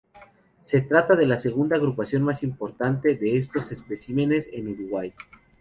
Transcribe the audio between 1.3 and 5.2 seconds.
segunda agrupación más importante de estos especímenes en Uruguay.